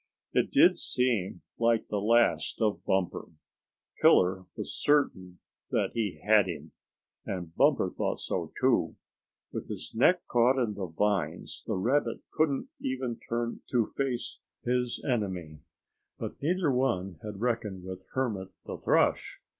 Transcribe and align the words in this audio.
It 0.33 0.49
did 0.49 0.75
seem 0.79 1.43
like 1.59 1.85
the 1.85 2.01
last 2.01 2.59
of 2.59 2.83
Bumper. 2.85 3.27
Killer 4.01 4.47
was 4.55 4.73
certain 4.73 5.37
that 5.69 5.91
he 5.93 6.19
had 6.25 6.47
him, 6.47 6.71
and 7.23 7.55
Bumper 7.55 7.91
thought 7.91 8.19
so 8.19 8.51
too. 8.59 8.95
With 9.53 9.67
his 9.69 9.93
neck 9.93 10.25
caught 10.27 10.57
in 10.57 10.73
the 10.73 10.87
vines, 10.87 11.63
the 11.67 11.75
rabbit 11.75 12.21
couldn't 12.33 12.69
even 12.79 13.19
turn 13.29 13.61
to 13.69 13.85
face 13.85 14.39
his 14.63 15.05
enemy. 15.07 15.59
But 16.17 16.41
neither 16.41 16.71
one 16.71 17.19
had 17.21 17.39
reckoned 17.39 17.83
with 17.83 18.03
Hermit 18.15 18.49
the 18.65 18.77
Thrush. 18.79 19.39